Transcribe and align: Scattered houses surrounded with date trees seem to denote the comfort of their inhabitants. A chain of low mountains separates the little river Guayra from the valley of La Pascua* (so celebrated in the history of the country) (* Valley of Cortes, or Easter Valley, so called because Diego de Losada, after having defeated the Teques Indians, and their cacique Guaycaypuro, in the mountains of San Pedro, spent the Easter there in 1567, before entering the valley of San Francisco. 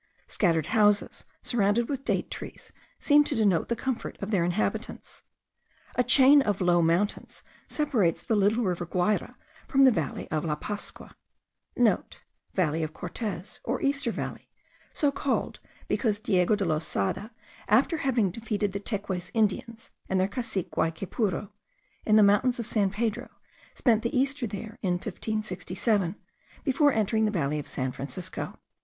Scattered 0.25 0.65
houses 0.73 1.25
surrounded 1.43 1.87
with 1.87 2.03
date 2.03 2.31
trees 2.31 2.71
seem 2.97 3.23
to 3.25 3.35
denote 3.35 3.67
the 3.67 3.75
comfort 3.75 4.17
of 4.19 4.31
their 4.31 4.43
inhabitants. 4.43 5.21
A 5.95 6.03
chain 6.03 6.41
of 6.41 6.59
low 6.59 6.81
mountains 6.81 7.43
separates 7.67 8.23
the 8.23 8.35
little 8.35 8.63
river 8.63 8.87
Guayra 8.87 9.35
from 9.67 9.83
the 9.83 9.91
valley 9.91 10.27
of 10.31 10.43
La 10.43 10.55
Pascua* 10.55 11.15
(so 11.77 11.83
celebrated 11.83 11.83
in 11.83 11.83
the 11.83 11.91
history 11.91 11.93
of 11.93 12.01
the 12.01 12.03
country) 12.17 12.51
(* 12.53 12.53
Valley 12.55 12.81
of 12.83 12.93
Cortes, 12.95 13.59
or 13.63 13.81
Easter 13.83 14.11
Valley, 14.11 14.49
so 14.91 15.11
called 15.11 15.59
because 15.87 16.17
Diego 16.17 16.55
de 16.55 16.65
Losada, 16.65 17.29
after 17.67 17.97
having 17.97 18.31
defeated 18.31 18.71
the 18.71 18.79
Teques 18.79 19.29
Indians, 19.35 19.91
and 20.09 20.19
their 20.19 20.27
cacique 20.27 20.71
Guaycaypuro, 20.71 21.51
in 22.07 22.15
the 22.15 22.23
mountains 22.23 22.57
of 22.57 22.65
San 22.65 22.89
Pedro, 22.89 23.29
spent 23.75 24.01
the 24.01 24.17
Easter 24.17 24.47
there 24.47 24.79
in 24.81 24.93
1567, 24.93 26.15
before 26.63 26.91
entering 26.91 27.25
the 27.25 27.29
valley 27.31 27.59
of 27.59 27.67
San 27.67 27.91
Francisco. 27.91 28.57